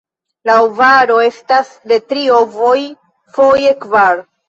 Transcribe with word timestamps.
La 0.49 0.55
ovaro 0.67 1.17
estas 1.27 1.71
de 1.93 2.01
tri 2.09 2.25
ovoj, 2.41 2.75
foje 3.39 3.81
kvar. 3.89 4.25